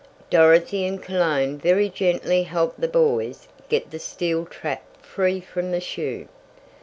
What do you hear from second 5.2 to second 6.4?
from the shoe.